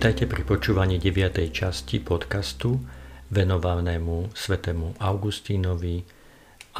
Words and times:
Vítajte 0.00 0.24
pri 0.32 0.48
počúvaní 0.48 0.96
9. 0.96 1.52
časti 1.52 2.00
podcastu 2.00 2.80
venovanému 3.28 4.32
svetému 4.32 4.96
Augustínovi 4.96 6.08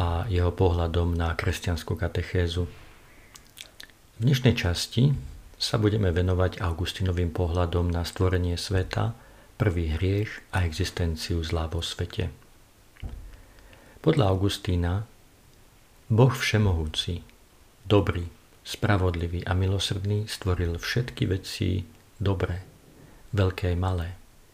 a 0.01 0.24
jeho 0.24 0.48
pohľadom 0.48 1.12
na 1.20 1.37
kresťanskú 1.37 2.01
katechézu. 2.01 2.64
V 2.64 4.20
dnešnej 4.25 4.56
časti 4.56 5.12
sa 5.61 5.77
budeme 5.77 6.09
venovať 6.16 6.64
Augustínovým 6.64 7.28
pohľadom 7.28 7.92
na 7.92 8.09
stvorenie 8.09 8.56
sveta, 8.56 9.12
prvý 9.61 9.92
hriech 10.00 10.41
a 10.56 10.64
existenciu 10.64 11.45
zlá 11.45 11.69
vo 11.69 11.84
svete. 11.84 12.33
Podľa 14.00 14.33
Augustína 14.33 15.05
Boh 16.09 16.33
všemohúci, 16.33 17.20
dobrý, 17.84 18.33
spravodlivý 18.64 19.44
a 19.44 19.53
milosrdný 19.53 20.25
stvoril 20.25 20.81
všetky 20.81 21.28
veci 21.28 21.84
dobré 22.16 22.69
veľké 23.31 23.75
aj 23.75 23.78
malé, 23.78 24.09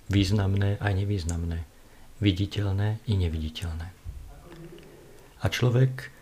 významné 0.09 0.79
aj 0.81 0.93
nevýznamné, 0.93 1.65
viditeľné 2.21 3.01
i 3.09 3.15
neviditeľné. 3.17 3.89
A 5.41 5.47
človek 5.53 6.13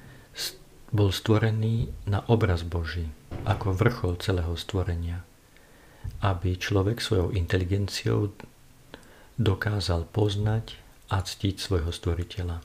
bol 0.94 1.10
stvorený 1.10 1.90
na 2.06 2.22
obraz 2.30 2.62
Boží, 2.62 3.10
ako 3.42 3.74
vrchol 3.74 4.14
celého 4.22 4.54
stvorenia, 4.54 5.26
aby 6.22 6.54
človek 6.54 7.02
svojou 7.02 7.34
inteligenciou 7.34 8.30
dokázal 9.34 10.06
poznať 10.14 10.78
a 11.10 11.18
ctiť 11.18 11.58
svojho 11.58 11.90
stvoriteľa 11.90 12.62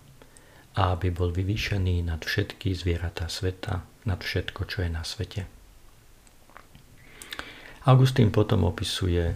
a 0.77 0.81
aby 0.93 1.09
bol 1.09 1.33
vyvýšený 1.33 2.05
nad 2.05 2.21
všetky 2.21 2.77
zvieratá 2.77 3.25
sveta, 3.25 3.81
nad 4.05 4.21
všetko, 4.21 4.69
čo 4.69 4.85
je 4.85 4.89
na 4.93 5.01
svete. 5.01 5.49
Augustín 7.89 8.29
potom 8.29 8.69
opisuje 8.69 9.33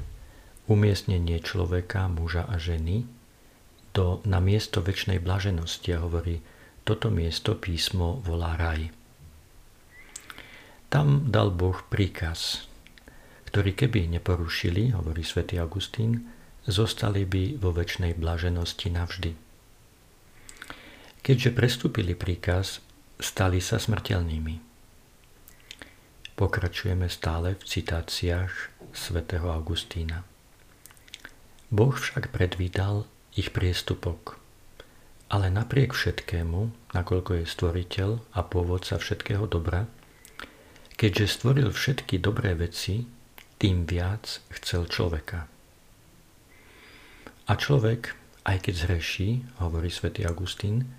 umiestnenie 0.67 1.43
človeka, 1.43 2.07
muža 2.07 2.47
a 2.47 2.55
ženy 2.55 3.03
do, 3.93 4.23
na 4.25 4.39
miesto 4.39 4.81
väčšnej 4.81 5.21
blaženosti 5.21 5.93
a 5.93 6.01
hovorí, 6.01 6.41
toto 6.83 7.07
miesto 7.07 7.55
písmo 7.55 8.19
volá 8.25 8.59
raj. 8.59 8.91
Tam 10.91 11.31
dal 11.31 11.49
Boh 11.49 11.77
príkaz, 11.89 12.69
ktorý 13.49 13.73
keby 13.73 14.09
neporušili, 14.19 14.93
hovorí 14.93 15.21
svätý 15.25 15.57
Augustín, 15.61 16.29
zostali 16.65 17.25
by 17.27 17.57
vo 17.59 17.73
väčšnej 17.73 18.17
blaženosti 18.17 18.87
navždy. 18.93 19.31
Keďže 21.23 21.55
prestúpili 21.55 22.13
príkaz, 22.19 22.83
stali 23.15 23.63
sa 23.63 23.79
smrteľnými. 23.79 24.55
Pokračujeme 26.33 27.07
stále 27.07 27.55
v 27.55 27.63
citáciách 27.63 28.51
svätého 28.91 29.47
Augustína. 29.47 30.32
Boh 31.73 31.89
však 31.89 32.29
predvídal 32.29 33.09
ich 33.33 33.49
priestupok. 33.49 34.37
Ale 35.33 35.49
napriek 35.49 35.97
všetkému, 35.97 36.93
nakoľko 36.93 37.41
je 37.41 37.45
stvoriteľ 37.49 38.09
a 38.37 38.45
pôvodca 38.45 39.01
všetkého 39.01 39.49
dobra, 39.49 39.89
keďže 40.93 41.41
stvoril 41.41 41.73
všetky 41.73 42.21
dobré 42.21 42.53
veci, 42.53 43.09
tým 43.57 43.89
viac 43.89 44.45
chcel 44.53 44.85
človeka. 44.85 45.49
A 47.49 47.53
človek, 47.57 48.13
aj 48.45 48.69
keď 48.69 48.73
zhreší, 48.77 49.41
hovorí 49.57 49.89
svätý 49.89 50.29
Augustín, 50.29 50.93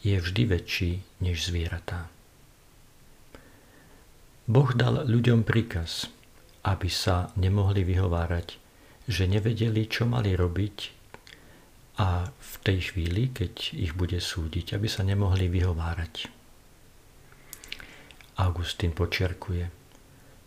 je 0.00 0.16
vždy 0.16 0.56
väčší 0.56 1.04
než 1.20 1.52
zvieratá. 1.52 2.08
Boh 4.48 4.72
dal 4.72 5.04
ľuďom 5.04 5.44
príkaz, 5.44 6.08
aby 6.64 6.88
sa 6.88 7.28
nemohli 7.36 7.84
vyhovárať 7.84 8.63
že 9.04 9.28
nevedeli, 9.28 9.84
čo 9.88 10.08
mali 10.08 10.32
robiť 10.32 10.76
a 12.00 12.26
v 12.26 12.54
tej 12.66 12.78
chvíli, 12.90 13.30
keď 13.30 13.76
ich 13.76 13.92
bude 13.94 14.18
súdiť, 14.18 14.74
aby 14.74 14.88
sa 14.90 15.06
nemohli 15.06 15.46
vyhovárať. 15.46 16.26
Augustín 18.34 18.90
počiarkuje, 18.90 19.64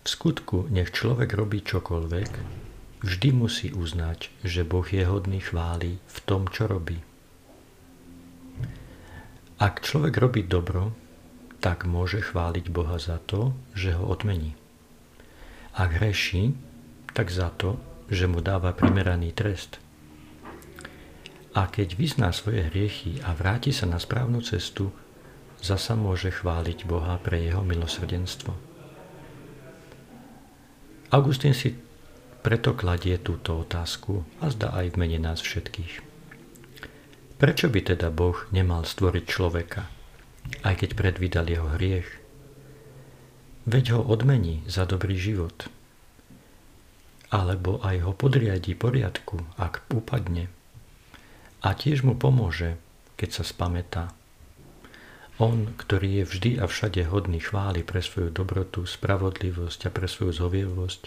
v 0.03 0.07
skutku 0.07 0.67
nech 0.67 0.91
človek 0.91 1.31
robí 1.35 1.63
čokoľvek, 1.63 2.31
vždy 3.03 3.29
musí 3.31 3.71
uznať, 3.71 4.27
že 4.43 4.67
Boh 4.67 4.83
je 4.83 5.07
hodný 5.07 5.39
chvály 5.39 6.03
v 6.03 6.17
tom, 6.27 6.51
čo 6.51 6.67
robí. 6.67 6.99
Ak 9.57 9.81
človek 9.81 10.19
robí 10.19 10.43
dobro, 10.43 10.91
tak 11.63 11.87
môže 11.89 12.21
chváliť 12.21 12.69
Boha 12.69 12.99
za 13.01 13.17
to, 13.23 13.55
že 13.73 13.95
ho 13.95 14.05
odmení. 14.05 14.53
Ak 15.73 15.97
hreší, 15.97 16.53
tak 17.15 17.33
za 17.33 17.49
to, 17.55 17.81
že 18.07 18.25
mu 18.27 18.39
dáva 18.39 18.71
primeraný 18.71 19.35
trest. 19.35 19.83
A 21.57 21.67
keď 21.67 21.97
vyzná 21.97 22.29
svoje 22.31 22.69
hriechy 22.69 23.19
a 23.25 23.33
vráti 23.33 23.73
sa 23.73 23.89
na 23.89 23.97
správnu 23.99 24.39
cestu, 24.45 24.93
zasa 25.59 25.97
môže 25.97 26.29
chváliť 26.31 26.85
Boha 26.85 27.17
pre 27.19 27.41
jeho 27.41 27.65
milosrdenstvo. 27.65 28.53
Augustín 31.09 31.55
si 31.55 31.73
preto 32.43 32.77
kladie 32.77 33.17
túto 33.17 33.63
otázku 33.63 34.23
a 34.43 34.53
zdá 34.53 34.75
aj 34.75 34.93
v 34.93 34.99
mene 35.01 35.19
nás 35.19 35.41
všetkých. 35.41 36.05
Prečo 37.37 37.67
by 37.67 37.79
teda 37.95 38.13
Boh 38.13 38.37
nemal 38.53 38.85
stvoriť 38.85 39.25
človeka, 39.25 39.89
aj 40.63 40.73
keď 40.83 40.89
predvídal 40.95 41.45
jeho 41.49 41.67
hriech? 41.75 42.09
Veď 43.67 43.99
ho 43.99 44.01
odmení 44.05 44.63
za 44.69 44.87
dobrý 44.87 45.19
život– 45.19 45.67
alebo 47.27 47.83
aj 47.83 48.07
ho 48.07 48.11
podriadi 48.15 48.71
poriadku, 48.71 49.43
ak 49.59 49.83
upadne. 49.91 50.47
A 51.65 51.75
tiež 51.75 52.07
mu 52.07 52.15
pomôže, 52.15 52.79
keď 53.19 53.41
sa 53.41 53.43
spametá. 53.43 54.15
On, 55.37 55.69
ktorý 55.69 56.23
je 56.23 56.25
vždy 56.25 56.51
a 56.57 56.65
všade 56.65 57.05
hodný 57.13 57.37
chvály 57.37 57.85
pre 57.85 58.01
svoju 58.01 58.33
dobrotu, 58.33 58.89
spravodlivosť 58.89 59.85
a 59.85 59.93
pre 59.93 60.09
svoju 60.09 60.33
zhovievosť, 60.33 61.01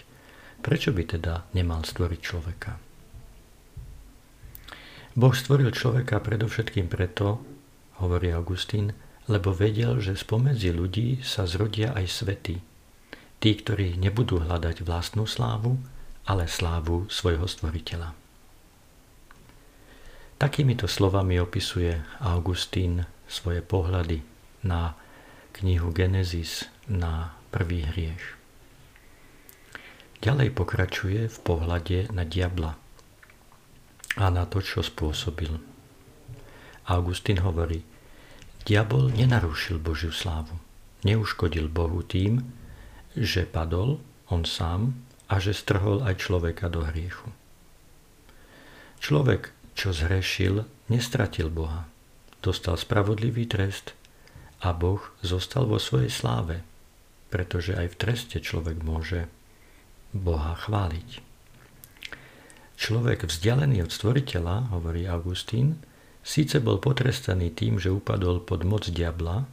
prečo 0.63 0.95
by 0.95 1.03
teda 1.17 1.51
nemal 1.51 1.83
stvoriť 1.83 2.19
človeka? 2.21 2.71
Boh 5.11 5.35
stvoril 5.35 5.75
človeka 5.75 6.23
predovšetkým 6.23 6.87
preto, 6.87 7.43
hovorí 7.99 8.31
Augustín, 8.31 8.95
lebo 9.27 9.51
vedel, 9.51 9.99
že 9.99 10.15
spomedzi 10.15 10.71
ľudí 10.71 11.19
sa 11.19 11.43
zrodia 11.43 11.91
aj 11.91 12.05
svety, 12.07 12.55
tí, 13.43 13.49
ktorí 13.51 13.99
nebudú 13.99 14.39
hľadať 14.39 14.87
vlastnú 14.87 15.27
slávu, 15.27 15.75
ale 16.25 16.45
slávu 16.45 17.09
svojho 17.09 17.45
stvoriteľa. 17.49 18.13
Takýmito 20.41 20.89
slovami 20.89 21.37
opisuje 21.37 22.01
Augustín 22.17 23.05
svoje 23.29 23.61
pohľady 23.61 24.25
na 24.65 24.97
knihu 25.61 25.93
Genesis, 25.93 26.65
na 26.89 27.37
prvý 27.53 27.85
hriech. 27.85 28.41
Ďalej 30.21 30.49
pokračuje 30.53 31.29
v 31.29 31.37
pohľade 31.41 32.09
na 32.13 32.25
diabla 32.25 32.77
a 34.17 34.25
na 34.33 34.43
to, 34.49 34.61
čo 34.61 34.81
spôsobil. 34.81 35.55
Augustín 36.89 37.39
hovorí, 37.41 37.85
diabol 38.65 39.13
nenarušil 39.13 39.77
Božiu 39.77 40.11
slávu, 40.11 40.57
neuškodil 41.05 41.69
Bohu 41.69 42.01
tým, 42.01 42.41
že 43.13 43.45
padol 43.45 44.01
on 44.29 44.43
sám 44.43 44.93
a 45.31 45.39
že 45.39 45.55
strhol 45.55 46.03
aj 46.03 46.27
človeka 46.27 46.67
do 46.67 46.83
hriechu. 46.83 47.31
Človek, 48.99 49.55
čo 49.79 49.95
zhrešil, 49.95 50.67
nestratil 50.91 51.47
Boha. 51.47 51.87
Dostal 52.43 52.75
spravodlivý 52.75 53.47
trest 53.47 53.95
a 54.59 54.75
Boh 54.75 54.99
zostal 55.23 55.71
vo 55.71 55.79
svojej 55.79 56.11
sláve, 56.11 56.59
pretože 57.31 57.71
aj 57.71 57.95
v 57.95 57.99
treste 57.99 58.37
človek 58.43 58.83
môže 58.83 59.31
Boha 60.11 60.59
chváliť. 60.59 61.23
Človek 62.75 63.29
vzdialený 63.31 63.87
od 63.87 63.91
stvoriteľa, 63.93 64.75
hovorí 64.75 65.07
Augustín, 65.07 65.79
síce 66.25 66.59
bol 66.59 66.81
potrestaný 66.83 67.55
tým, 67.55 67.79
že 67.79 67.93
upadol 67.93 68.43
pod 68.43 68.67
moc 68.67 68.83
diabla, 68.89 69.47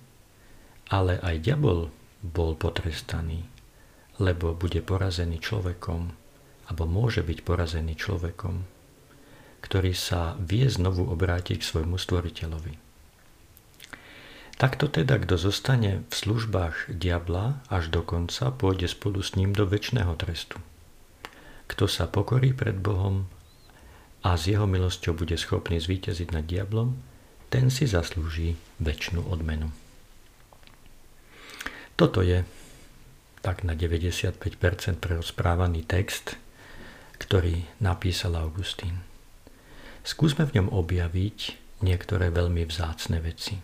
ale 0.91 1.23
aj 1.23 1.37
diabol 1.45 1.93
bol 2.25 2.57
potrestaný 2.59 3.58
lebo 4.19 4.55
bude 4.55 4.83
porazený 4.83 5.39
človekom, 5.39 6.11
alebo 6.69 6.85
môže 6.85 7.23
byť 7.23 7.39
porazený 7.47 7.95
človekom, 7.95 8.67
ktorý 9.63 9.95
sa 9.95 10.35
vie 10.39 10.67
znovu 10.67 11.07
obrátiť 11.07 11.63
k 11.63 11.69
svojmu 11.69 11.97
stvoriteľovi. 11.97 12.75
Takto 14.59 14.91
teda, 14.91 15.23
kto 15.23 15.39
zostane 15.39 16.03
v 16.11 16.15
službách 16.15 16.91
diabla 16.91 17.63
až 17.71 17.95
do 17.95 18.03
konca, 18.03 18.51
pôjde 18.51 18.91
spolu 18.91 19.23
s 19.23 19.39
ním 19.39 19.55
do 19.55 19.63
väčšného 19.63 20.19
trestu. 20.19 20.59
Kto 21.71 21.87
sa 21.87 22.11
pokorí 22.11 22.51
pred 22.51 22.75
Bohom 22.75 23.31
a 24.27 24.35
s 24.35 24.51
jeho 24.51 24.67
milosťou 24.67 25.15
bude 25.15 25.39
schopný 25.39 25.79
zvíťaziť 25.79 26.35
nad 26.35 26.43
diablom, 26.43 26.99
ten 27.55 27.71
si 27.71 27.87
zaslúži 27.87 28.59
väčšinu 28.83 29.31
odmenu. 29.31 29.71
Toto 31.95 32.27
je 32.27 32.43
tak 33.41 33.63
na 33.63 33.75
95% 33.75 34.39
prerozprávaný 34.99 35.87
text, 35.87 36.39
ktorý 37.19 37.67
napísal 37.83 38.39
Augustín. 38.39 39.03
Skúsme 40.07 40.49
v 40.49 40.63
ňom 40.63 40.69
objaviť 40.73 41.39
niektoré 41.85 42.31
veľmi 42.33 42.65
vzácne 42.67 43.21
veci. 43.23 43.61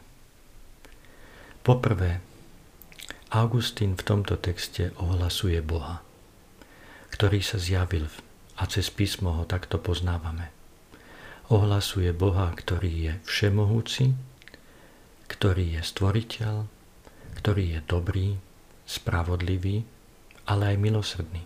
Poprvé, 1.64 2.20
Augustín 3.34 3.96
v 3.98 4.06
tomto 4.06 4.38
texte 4.38 4.94
ohlasuje 5.00 5.58
Boha, 5.64 6.04
ktorý 7.10 7.40
sa 7.42 7.58
zjavil 7.58 8.06
a 8.60 8.68
cez 8.70 8.92
písmo 8.92 9.42
ho 9.42 9.44
takto 9.48 9.80
poznávame. 9.82 10.54
Ohlasuje 11.50 12.14
Boha, 12.14 12.52
ktorý 12.54 12.92
je 13.10 13.12
všemohúci, 13.26 14.14
ktorý 15.26 15.80
je 15.80 15.82
stvoriteľ, 15.82 16.54
ktorý 17.42 17.64
je 17.74 17.80
dobrý, 17.90 18.28
spravodlivý, 18.84 19.84
ale 20.48 20.74
aj 20.74 20.76
milosrdný. 20.76 21.42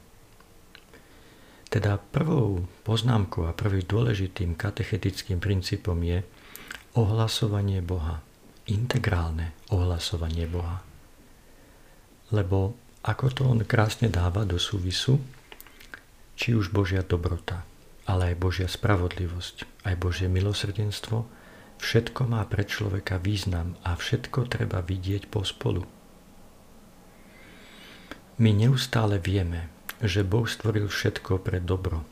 Teda 1.69 2.01
prvou 2.01 2.65
poznámkou 2.83 3.47
a 3.47 3.53
prvým 3.53 3.85
dôležitým 3.85 4.57
katechetickým 4.57 5.39
princípom 5.39 5.97
je 6.01 6.25
ohlasovanie 6.97 7.85
Boha, 7.85 8.25
integrálne 8.67 9.53
ohlasovanie 9.69 10.49
Boha 10.49 10.89
lebo 12.33 12.77
ako 13.05 13.27
to 13.33 13.43
on 13.49 13.61
krásne 13.65 14.13
dáva 14.13 14.45
do 14.45 14.61
súvisu, 14.61 15.17
či 16.39 16.55
už 16.55 16.71
Božia 16.71 17.01
dobrota, 17.01 17.65
ale 18.05 18.35
aj 18.35 18.37
Božia 18.37 18.69
spravodlivosť, 18.69 19.87
aj 19.89 19.95
Božie 19.97 20.29
milosrdenstvo, 20.29 21.25
všetko 21.81 22.21
má 22.29 22.45
pre 22.47 22.69
človeka 22.69 23.17
význam 23.19 23.79
a 23.83 23.97
všetko 23.97 24.51
treba 24.51 24.85
vidieť 24.85 25.31
pospolu. 25.31 25.98
My 28.39 28.55
neustále 28.55 29.19
vieme, 29.19 29.67
že 29.99 30.23
Boh 30.23 30.47
stvoril 30.47 30.87
všetko 30.87 31.43
pre 31.43 31.59
dobro. 31.59 32.07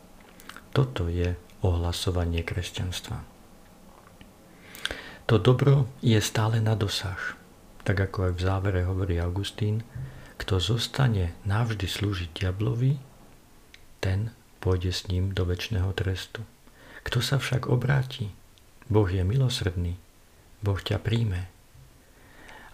Toto 0.74 1.06
je 1.06 1.38
ohlasovanie 1.62 2.42
kresťanstva. 2.42 3.22
To 5.30 5.38
dobro 5.38 5.86
je 6.02 6.18
stále 6.18 6.58
na 6.58 6.74
dosah, 6.74 7.38
tak 7.86 8.10
ako 8.10 8.30
aj 8.30 8.32
v 8.34 8.42
závere 8.42 8.82
hovorí 8.82 9.22
Augustín, 9.22 9.86
kto 10.38 10.58
zostane 10.58 11.34
navždy 11.46 11.86
slúžiť 11.86 12.30
diablovi, 12.42 12.98
ten 14.02 14.34
pôjde 14.58 14.90
s 14.90 15.06
ním 15.06 15.30
do 15.30 15.46
väčšného 15.46 15.94
trestu. 15.94 16.42
Kto 17.06 17.22
sa 17.22 17.38
však 17.38 17.70
obráti, 17.70 18.34
Boh 18.90 19.06
je 19.06 19.22
milosrdný, 19.22 19.94
Boh 20.58 20.78
ťa 20.78 20.98
príjme. 20.98 21.46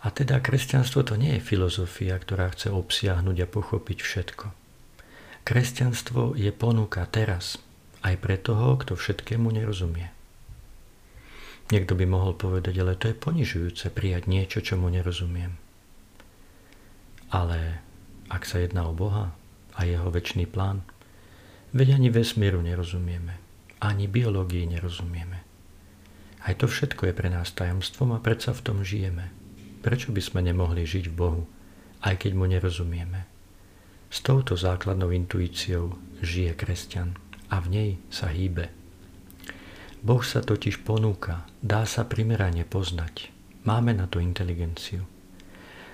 A 0.03 0.11
teda 0.11 0.43
kresťanstvo 0.43 1.07
to 1.07 1.15
nie 1.15 1.39
je 1.39 1.47
filozofia, 1.47 2.19
ktorá 2.19 2.51
chce 2.51 2.75
obsiahnuť 2.75 3.37
a 3.47 3.47
pochopiť 3.47 3.99
všetko. 4.03 4.47
Kresťanstvo 5.47 6.35
je 6.35 6.51
ponuka 6.51 7.07
teraz, 7.07 7.63
aj 8.03 8.19
pre 8.19 8.35
toho, 8.35 8.75
kto 8.83 8.99
všetkému 8.99 9.47
nerozumie. 9.55 10.11
Niekto 11.71 11.95
by 11.95 12.05
mohol 12.05 12.35
povedať, 12.35 12.75
ale 12.83 12.99
to 12.99 13.09
je 13.09 13.17
ponižujúce 13.17 13.95
prijať 13.95 14.27
niečo, 14.27 14.59
čo 14.59 14.75
mu 14.75 14.91
nerozumiem. 14.91 15.55
Ale 17.31 17.81
ak 18.29 18.43
sa 18.45 18.59
jedná 18.59 18.91
o 18.91 18.93
Boha 18.93 19.33
a 19.79 19.81
jeho 19.87 20.11
väčší 20.11 20.51
plán, 20.51 20.83
veď 21.73 21.97
ani 21.97 22.11
vesmíru 22.13 22.61
nerozumieme, 22.61 23.39
ani 23.81 24.11
biológii 24.11 24.67
nerozumieme. 24.69 25.39
Aj 26.43 26.55
to 26.59 26.67
všetko 26.67 27.09
je 27.09 27.15
pre 27.15 27.31
nás 27.31 27.55
tajomstvom 27.55 28.19
a 28.19 28.23
predsa 28.23 28.51
v 28.51 28.65
tom 28.67 28.79
žijeme. 28.83 29.42
Prečo 29.83 30.15
by 30.15 30.23
sme 30.23 30.41
nemohli 30.47 30.87
žiť 30.87 31.11
v 31.11 31.15
Bohu, 31.15 31.43
aj 32.07 32.15
keď 32.23 32.33
mu 32.39 32.47
nerozumieme? 32.47 33.27
S 34.07 34.23
touto 34.23 34.55
základnou 34.55 35.11
intuíciou 35.11 35.99
žije 36.23 36.55
kresťan 36.55 37.19
a 37.51 37.59
v 37.59 37.67
nej 37.69 37.91
sa 38.09 38.31
hýbe. 38.31 38.71
Boh 40.03 40.23
sa 40.23 40.41
totiž 40.41 40.87
ponúka, 40.87 41.45
dá 41.59 41.83
sa 41.85 42.07
primerane 42.07 42.63
poznať. 42.63 43.35
Máme 43.67 43.95
na 43.95 44.07
to 44.07 44.23
inteligenciu 44.23 45.07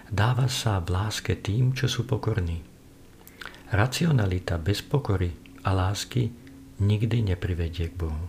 dáva 0.09 0.49
sa 0.49 0.81
v 0.81 0.93
láske 0.93 1.37
tým, 1.37 1.77
čo 1.77 1.87
sú 1.89 2.09
pokorní. 2.09 2.65
Racionalita 3.69 4.57
bez 4.57 4.81
pokory 4.81 5.61
a 5.69 5.77
lásky 5.77 6.33
nikdy 6.81 7.21
neprivedie 7.21 7.93
k 7.93 7.99
Bohu. 8.01 8.27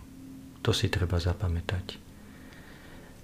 To 0.60 0.76
si 0.76 0.92
treba 0.92 1.16
zapamätať. 1.16 1.96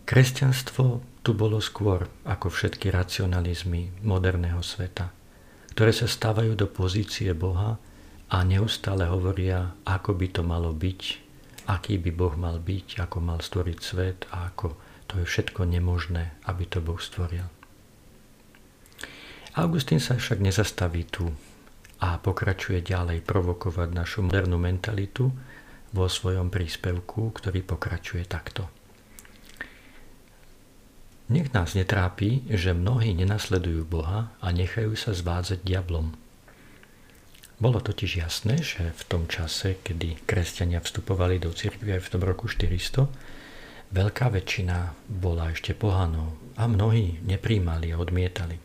Kresťanstvo 0.09 1.05
tu 1.27 1.35
bolo 1.35 1.59
skôr 1.59 2.07
ako 2.23 2.55
všetky 2.55 2.95
racionalizmy 2.95 3.99
moderného 4.07 4.63
sveta, 4.63 5.11
ktoré 5.75 5.91
sa 5.91 6.07
stávajú 6.07 6.55
do 6.55 6.71
pozície 6.71 7.35
Boha 7.35 7.83
a 8.31 8.37
neustále 8.47 9.11
hovoria, 9.11 9.75
ako 9.83 10.15
by 10.15 10.27
to 10.31 10.47
malo 10.47 10.71
byť, 10.71 11.03
aký 11.67 11.99
by 11.99 12.15
Boh 12.15 12.31
mal 12.39 12.63
byť, 12.63 13.03
ako 13.03 13.19
mal 13.19 13.43
stvoriť 13.43 13.79
svet 13.83 14.31
a 14.31 14.55
ako 14.55 14.79
to 15.11 15.19
je 15.19 15.27
všetko 15.27 15.67
nemožné, 15.67 16.31
aby 16.47 16.63
to 16.71 16.79
Boh 16.79 17.03
stvoril. 17.03 17.51
Augustín 19.59 19.99
sa 19.99 20.15
však 20.15 20.39
nezastaví 20.39 21.11
tu 21.11 21.27
a 22.07 22.23
pokračuje 22.23 22.87
ďalej 22.87 23.27
provokovať 23.27 23.89
našu 23.91 24.23
modernú 24.23 24.63
mentalitu 24.63 25.35
vo 25.91 26.07
svojom 26.07 26.55
príspevku, 26.55 27.35
ktorý 27.35 27.67
pokračuje 27.67 28.23
takto. 28.31 28.76
Nech 31.37 31.53
nás 31.53 31.77
netrápi, 31.77 32.49
že 32.49 32.73
mnohí 32.73 33.13
nenasledujú 33.13 33.85
Boha 33.85 34.33
a 34.41 34.49
nechajú 34.57 34.97
sa 34.97 35.13
zvádzať 35.13 35.69
diablom. 35.69 36.17
Bolo 37.61 37.77
totiž 37.85 38.25
jasné, 38.25 38.65
že 38.65 38.97
v 38.97 39.03
tom 39.05 39.29
čase, 39.29 39.77
kedy 39.85 40.25
kresťania 40.25 40.81
vstupovali 40.81 41.37
do 41.37 41.53
cirkvi 41.53 41.93
aj 41.93 42.09
v 42.09 42.13
tom 42.17 42.25
roku 42.25 42.49
400, 42.49 43.05
veľká 43.93 44.33
väčšina 44.33 44.97
bola 45.13 45.53
ešte 45.53 45.77
pohanou 45.77 46.41
a 46.57 46.65
mnohí 46.65 47.21
nepríjmali 47.21 47.93
a 47.93 48.01
odmietali. 48.01 48.57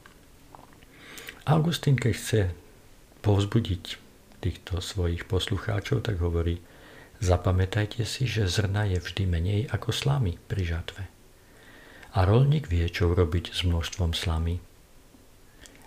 Augustín, 1.43 1.99
keď 1.99 2.13
chce 2.15 2.41
povzbudiť 3.19 3.83
týchto 4.39 4.79
svojich 4.79 5.27
poslucháčov, 5.27 6.07
tak 6.07 6.23
hovorí, 6.23 6.63
zapamätajte 7.19 8.07
si, 8.07 8.31
že 8.31 8.47
zrna 8.47 8.87
je 8.95 9.03
vždy 9.03 9.23
menej 9.27 9.61
ako 9.75 9.91
slamy 9.91 10.39
pri 10.47 10.63
žatve. 10.63 11.20
A 12.11 12.27
rolník 12.27 12.67
vie, 12.67 12.91
čo 12.91 13.15
urobiť 13.15 13.55
s 13.55 13.63
množstvom 13.63 14.11
slamy. 14.11 14.59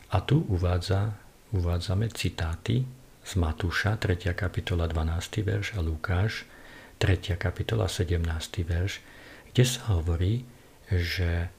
A 0.09 0.25
tu 0.25 0.41
uvádza, 0.49 1.21
uvádzame 1.53 2.09
citáty 2.17 2.89
z 3.21 3.33
Matúša, 3.37 4.01
3. 4.01 4.33
kapitola 4.33 4.89
12. 4.89 5.45
verš 5.45 5.77
a 5.77 5.85
Lukáš, 5.85 6.49
3. 6.97 7.37
kapitola 7.37 7.93
17. 7.93 8.25
verš, 8.65 9.05
kde 9.53 9.65
sa 9.69 9.93
hovorí, 9.93 10.49
že 10.89 11.53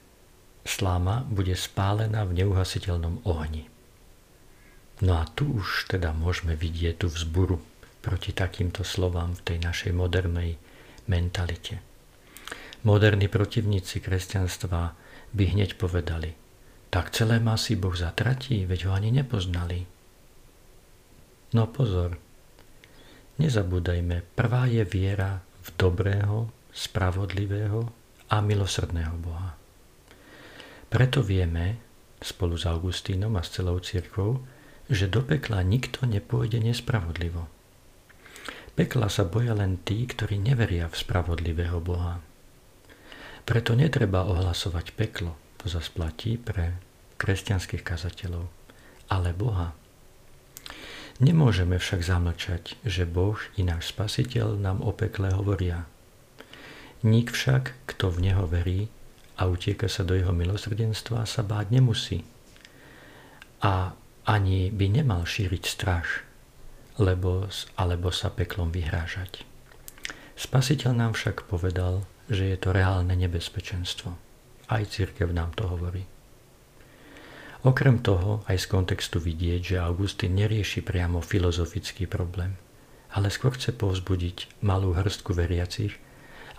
sláma 0.66 1.22
bude 1.30 1.54
spálená 1.54 2.26
v 2.26 2.42
neuhasiteľnom 2.42 3.22
ohni. 3.22 3.70
No 4.98 5.22
a 5.22 5.30
tu 5.30 5.62
už 5.62 5.94
teda 5.94 6.10
môžeme 6.10 6.58
vidieť 6.58 7.04
tú 7.04 7.06
vzburu 7.06 7.62
proti 8.02 8.34
takýmto 8.34 8.82
slovám 8.82 9.38
v 9.38 9.44
tej 9.46 9.58
našej 9.62 9.92
modernej 9.94 10.58
mentalite. 11.06 11.78
Moderní 12.86 13.26
protivníci 13.26 13.98
kresťanstva 13.98 14.94
by 15.34 15.44
hneď 15.58 15.74
povedali, 15.74 16.38
tak 16.86 17.10
celé 17.10 17.42
masy 17.42 17.74
Boh 17.74 17.98
zatratí, 17.98 18.62
veď 18.62 18.86
ho 18.86 18.94
ani 18.94 19.10
nepoznali. 19.10 19.82
No 21.50 21.66
pozor, 21.66 22.14
nezabúdajme, 23.42 24.22
prvá 24.38 24.70
je 24.70 24.86
viera 24.86 25.42
v 25.66 25.68
dobrého, 25.74 26.46
spravodlivého 26.70 27.90
a 28.30 28.38
milosrdného 28.38 29.18
Boha. 29.18 29.58
Preto 30.86 31.26
vieme, 31.26 31.82
spolu 32.22 32.54
s 32.54 32.70
Augustínom 32.70 33.34
a 33.34 33.42
s 33.42 33.50
celou 33.50 33.82
cirkvou, 33.82 34.46
že 34.86 35.10
do 35.10 35.26
pekla 35.26 35.66
nikto 35.66 36.06
nepôjde 36.06 36.62
nespravodlivo. 36.62 37.50
Pekla 38.78 39.10
sa 39.10 39.26
boja 39.26 39.58
len 39.58 39.82
tí, 39.82 40.06
ktorí 40.06 40.38
neveria 40.38 40.86
v 40.86 40.94
spravodlivého 40.94 41.82
Boha. 41.82 42.22
Preto 43.46 43.78
netreba 43.78 44.26
ohlasovať 44.26 44.90
peklo, 44.98 45.38
to 45.62 45.70
zase 45.70 45.94
platí 45.94 46.34
pre 46.34 46.82
kresťanských 47.14 47.86
kazateľov, 47.86 48.50
ale 49.06 49.30
Boha. 49.30 49.70
Nemôžeme 51.22 51.78
však 51.78 52.02
zamlčať, 52.02 52.74
že 52.82 53.06
Boh 53.06 53.38
i 53.54 53.62
náš 53.62 53.94
Spasiteľ 53.94 54.58
nám 54.58 54.82
o 54.82 54.90
pekle 54.90 55.30
hovoria. 55.32 55.86
Nik 57.06 57.30
však, 57.30 57.86
kto 57.86 58.10
v 58.10 58.28
Neho 58.28 58.44
verí 58.50 58.90
a 59.38 59.46
utieka 59.46 59.86
sa 59.86 60.02
do 60.02 60.18
Jeho 60.18 60.34
milosrdenstva, 60.34 61.22
sa 61.24 61.46
báť 61.46 61.70
nemusí. 61.70 62.26
A 63.62 63.94
ani 64.26 64.74
by 64.74 64.86
nemal 64.90 65.22
šíriť 65.22 65.64
strach, 65.64 66.26
lebo, 66.98 67.46
alebo 67.78 68.10
sa 68.10 68.28
peklom 68.28 68.74
vyhrážať. 68.74 69.46
Spasiteľ 70.34 70.92
nám 70.92 71.12
však 71.14 71.46
povedal, 71.48 72.04
že 72.26 72.50
je 72.50 72.58
to 72.58 72.74
reálne 72.74 73.14
nebezpečenstvo. 73.14 74.14
Aj 74.66 74.82
církev 74.82 75.30
nám 75.30 75.54
to 75.54 75.66
hovorí. 75.70 76.02
Okrem 77.66 77.98
toho 77.98 78.46
aj 78.46 78.62
z 78.62 78.66
kontextu 78.70 79.18
vidieť, 79.18 79.74
že 79.74 79.76
Augustín 79.82 80.38
nerieši 80.38 80.86
priamo 80.86 81.18
filozofický 81.18 82.06
problém, 82.06 82.54
ale 83.10 83.26
skôr 83.26 83.58
chce 83.58 83.74
povzbudiť 83.74 84.62
malú 84.62 84.94
hrstku 84.94 85.34
veriacich, 85.34 85.98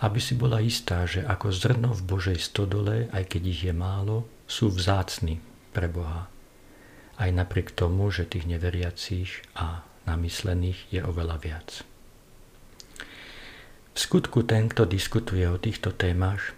aby 0.04 0.20
si 0.20 0.36
bola 0.36 0.60
istá, 0.60 1.08
že 1.08 1.24
ako 1.24 1.48
zrno 1.48 1.90
v 1.96 2.02
Božej 2.06 2.38
stodole, 2.38 3.08
aj 3.10 3.24
keď 3.24 3.42
ich 3.48 3.60
je 3.66 3.74
málo, 3.74 4.28
sú 4.44 4.68
vzácni 4.68 5.40
pre 5.72 5.88
Boha. 5.90 6.30
Aj 7.18 7.30
napriek 7.32 7.74
tomu, 7.74 8.12
že 8.14 8.28
tých 8.28 8.46
neveriacich 8.46 9.42
a 9.58 9.82
namyslených 10.06 10.92
je 10.94 11.00
oveľa 11.02 11.36
viac. 11.42 11.68
V 13.98 14.06
skutku 14.06 14.46
ten, 14.46 14.70
kto 14.70 14.86
diskutuje 14.86 15.42
o 15.50 15.58
týchto 15.58 15.90
témach, 15.90 16.54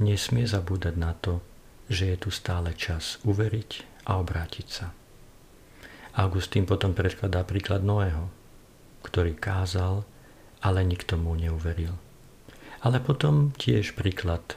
nesmie 0.00 0.48
zabúdať 0.48 0.96
na 0.96 1.12
to, 1.12 1.44
že 1.92 2.08
je 2.08 2.16
tu 2.16 2.32
stále 2.32 2.72
čas 2.72 3.20
uveriť 3.28 3.70
a 4.08 4.16
obrátiť 4.16 4.66
sa. 4.72 4.96
Augustín 6.16 6.64
potom 6.64 6.96
predkladá 6.96 7.44
príklad 7.44 7.84
Noého, 7.84 8.32
ktorý 9.04 9.36
kázal, 9.36 10.08
ale 10.64 10.80
nikto 10.80 11.20
mu 11.20 11.36
neuveril. 11.36 11.92
Ale 12.80 13.04
potom 13.04 13.52
tiež 13.52 13.92
príklad 13.92 14.56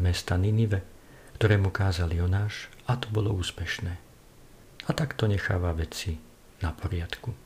mesta 0.00 0.40
Ninive, 0.40 0.80
ktorému 1.36 1.68
kázal 1.68 2.16
Jonáš 2.16 2.72
a 2.88 2.96
to 2.96 3.12
bolo 3.12 3.28
úspešné. 3.36 3.92
A 4.88 4.90
tak 4.96 5.20
to 5.20 5.28
necháva 5.28 5.76
veci 5.76 6.16
na 6.64 6.72
poriadku. 6.72 7.45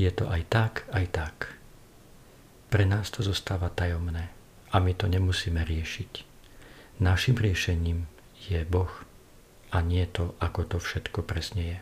Je 0.00 0.08
to 0.08 0.32
aj 0.32 0.48
tak, 0.48 0.88
aj 0.96 1.06
tak. 1.12 1.36
Pre 2.72 2.88
nás 2.88 3.12
to 3.12 3.20
zostáva 3.20 3.68
tajomné 3.68 4.32
a 4.72 4.80
my 4.80 4.96
to 4.96 5.04
nemusíme 5.04 5.60
riešiť. 5.60 6.24
Našim 7.04 7.36
riešením 7.36 8.08
je 8.48 8.64
Boh 8.64 8.88
a 9.68 9.84
nie 9.84 10.08
to, 10.08 10.32
ako 10.40 10.64
to 10.64 10.76
všetko 10.80 11.20
presne 11.28 11.76
je. 11.76 11.78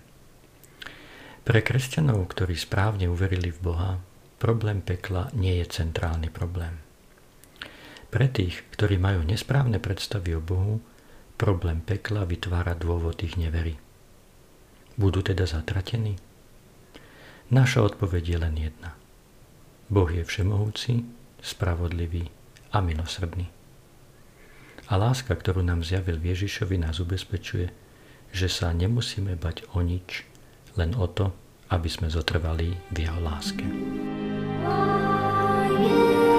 Pre 1.46 1.62
kresťanov, 1.62 2.26
ktorí 2.34 2.58
správne 2.58 3.06
uverili 3.06 3.54
v 3.54 3.62
Boha, 3.62 4.02
problém 4.42 4.82
pekla 4.82 5.30
nie 5.38 5.54
je 5.62 5.70
centrálny 5.70 6.26
problém. 6.34 6.74
Pre 8.10 8.26
tých, 8.26 8.66
ktorí 8.74 8.98
majú 8.98 9.22
nesprávne 9.22 9.78
predstavy 9.78 10.34
o 10.34 10.42
Bohu, 10.42 10.82
problém 11.38 11.86
pekla 11.86 12.26
vytvára 12.26 12.74
dôvod 12.74 13.22
ich 13.22 13.38
nevery. 13.38 13.78
Budú 14.98 15.22
teda 15.22 15.46
zatratení? 15.46 16.27
Naša 17.48 17.80
odpoveď 17.80 18.24
je 18.28 18.38
len 18.38 18.54
jedna. 18.60 18.92
Boh 19.88 20.08
je 20.08 20.20
všemohúci, 20.20 21.08
spravodlivý 21.40 22.28
a 22.76 22.84
milosrdný. 22.84 23.48
A 24.88 24.96
láska, 25.00 25.32
ktorú 25.32 25.64
nám 25.64 25.80
zjavil 25.80 26.20
Ježišovi, 26.20 26.76
nás 26.80 27.00
ubezpečuje, 27.00 27.72
že 28.32 28.48
sa 28.52 28.72
nemusíme 28.76 29.36
bať 29.40 29.64
o 29.72 29.80
nič, 29.80 30.28
len 30.76 30.92
o 30.92 31.08
to, 31.08 31.32
aby 31.72 31.88
sme 31.88 32.12
zotrvali 32.12 32.76
v 32.92 32.96
jeho 32.96 33.20
láske. 33.20 33.64
Oh, 34.68 35.84
yeah. 35.84 36.37